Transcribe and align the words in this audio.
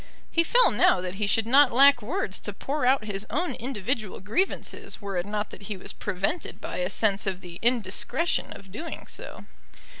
He 0.31 0.43
felt 0.43 0.73
now 0.73 0.99
that 0.99 1.13
he 1.21 1.27
should 1.27 1.45
not 1.45 1.71
lack 1.71 2.01
words 2.01 2.39
to 2.39 2.53
pour 2.53 2.87
out 2.87 3.05
his 3.05 3.27
own 3.29 3.53
individual 3.53 4.19
grievances 4.19 4.99
were 4.99 5.15
it 5.15 5.27
not 5.27 5.51
that 5.51 5.67
he 5.69 5.77
was 5.77 5.93
prevented 5.93 6.59
by 6.59 6.77
a 6.77 6.89
sense 6.89 7.27
of 7.27 7.41
the 7.41 7.59
indiscretion 7.61 8.51
of 8.53 8.71
doing 8.71 9.05
so. 9.05 9.45